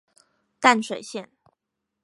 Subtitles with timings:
[0.59, 1.29] 淡水線